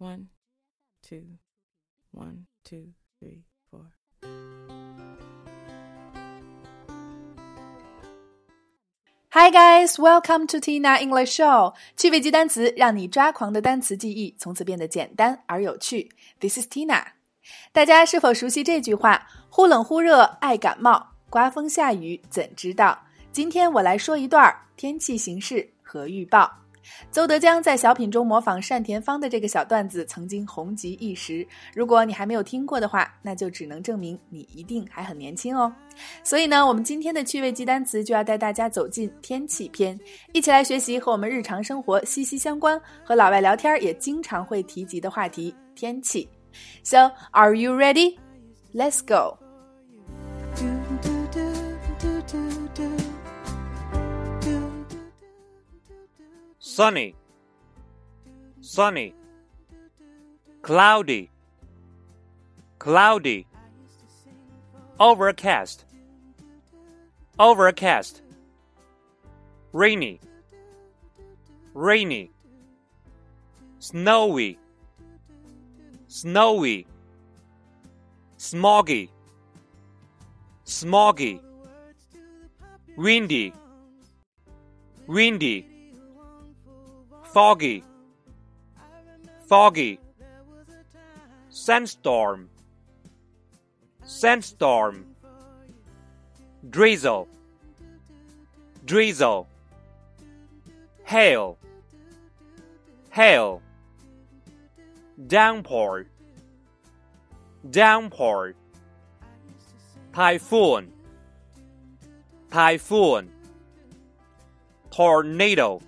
[0.00, 0.28] One,
[1.06, 1.36] two,
[2.10, 3.92] one, two, three, four.
[9.28, 11.74] Hi guys, welcome to Tina English Show。
[11.98, 16.10] 趣味记单词，让你抓狂的单词记忆从此变得简单而有趣。
[16.40, 17.04] This is Tina。
[17.70, 19.26] 大家是否熟悉这句话？
[19.50, 22.98] 忽冷忽热爱感冒，刮风下雨怎知道？
[23.32, 26.56] 今天我来说一段天气形势和预报。
[27.10, 31.46] 邹德江在小品中模仿单田芳的这个小段子，曾经红极一时。
[31.74, 35.72] 如果你还没有听过的话，那就只能证明你一定还很年轻哦。
[36.22, 39.98] 所以呢，我们今天的趣味记单词就要带大家走进天气篇，
[40.32, 46.28] 一起来学习和我们日常生活息息相关、和老外聊天也经常会提及的话题——天气。
[46.82, 48.16] So, are you ready?
[48.72, 49.39] Let's go.
[56.62, 57.14] Sunny,
[58.60, 59.14] sunny,
[60.60, 61.30] cloudy,
[62.78, 63.46] cloudy,
[64.98, 65.86] overcast,
[67.38, 68.20] overcast,
[69.72, 70.20] rainy,
[71.72, 72.30] rainy,
[73.78, 74.58] snowy,
[76.08, 76.86] snowy,
[78.36, 79.08] smoggy,
[80.66, 81.40] smoggy,
[82.98, 83.54] windy,
[85.06, 85.79] windy
[87.32, 87.84] foggy,
[89.46, 90.00] foggy,
[91.48, 92.48] sandstorm,
[94.04, 95.06] sandstorm,
[96.68, 97.28] drizzle,
[98.84, 99.46] drizzle,
[101.04, 101.56] hail,
[103.10, 103.62] hail,
[105.28, 106.06] downpour,
[107.70, 108.54] downpour,
[110.12, 110.92] typhoon,
[112.50, 113.30] typhoon,
[114.90, 115.80] tornado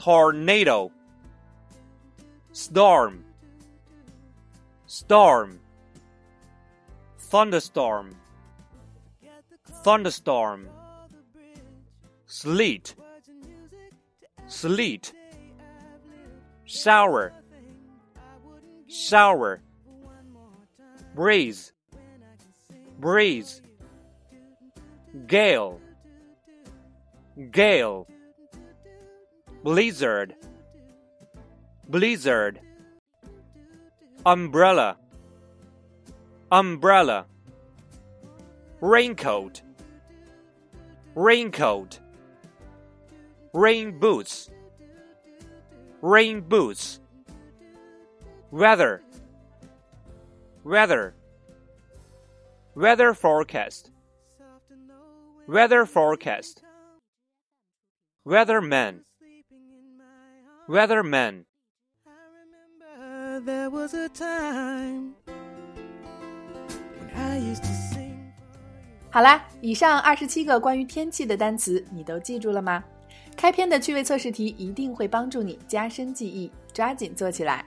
[0.00, 0.90] tornado,
[2.52, 3.22] storm,
[4.86, 5.60] storm,
[7.18, 8.16] thunderstorm,
[9.84, 10.70] thunderstorm,
[12.24, 12.94] sleet,
[14.46, 15.12] sleet,
[16.64, 17.34] shower,
[18.88, 19.60] shower,
[21.14, 21.74] breeze,
[22.98, 23.60] breeze,
[25.26, 25.78] gale,
[27.50, 28.06] gale
[29.62, 30.34] blizzard.
[31.88, 32.60] Blizzard.
[34.24, 34.96] Umbrella.
[36.50, 37.26] Umbrella.
[38.80, 39.62] Raincoat.
[41.14, 41.98] Raincoat.
[43.52, 44.50] Rain boots.
[46.00, 47.00] Rain boots.
[48.50, 49.02] Weather.
[50.64, 51.14] Weather.
[52.74, 53.90] Weather forecast.
[55.46, 56.62] Weather forecast.
[58.26, 59.00] Weatherman
[60.70, 61.46] Weatherman。
[69.10, 72.84] 好啦，以上二十七个关于天气的单词，你都记住了吗？
[73.36, 77.66] 开篇的趣味测试题一定会帮助你加深记忆，抓紧做起来。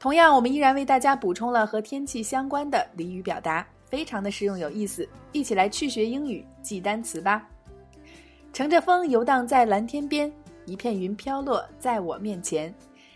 [0.00, 5.08] 同样，我们依然为大家补充了和天气相关的俚语表达，非常的实用有意思。
[5.30, 7.48] 一起来去学英语，记单词吧。
[8.52, 10.32] 乘着风游荡在蓝天边。
[10.66, 12.74] 一片云飘落在我面前，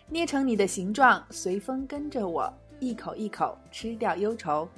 [0.08, 4.68] 捏成你的形状，随风跟着我，一口一口吃掉忧愁，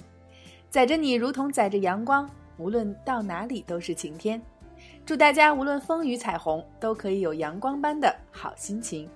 [0.69, 2.29] 载着你如同载着阳光，
[2.59, 4.41] 无论到哪里都是晴天。
[5.05, 9.09] 祝大家无论风雨彩虹，都可以有阳光般的好心情。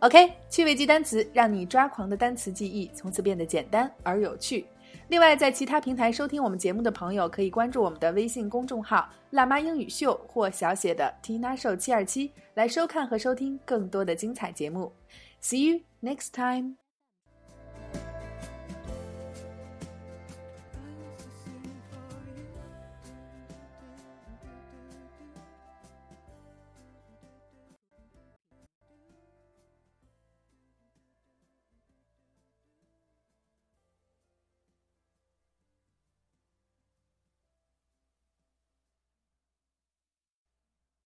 [0.00, 4.66] OK，趣味记单词，让你抓狂的单词记忆从此变得简单而有趣。
[5.08, 14.92] 另外，在其他平台收听我们节目的朋友，可以关注我们的微信公众号“辣妈英语秀”或小写的 “Tina Show 七二七”，来收看和收听更多的精彩节目。
[15.40, 16.85] See you next time.